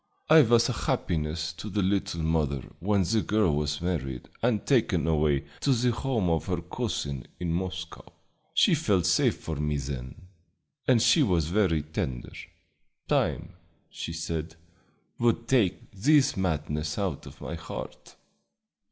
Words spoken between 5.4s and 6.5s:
to the home of